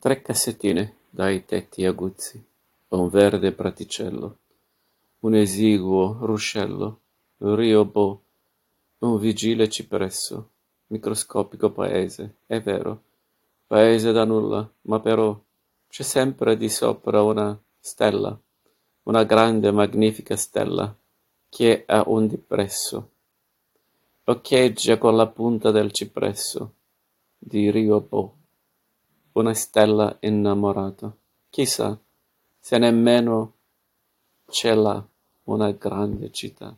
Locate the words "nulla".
14.24-14.66